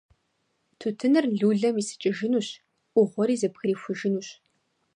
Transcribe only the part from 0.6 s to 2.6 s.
Тутыныр лулэм исыкӀыжынущ,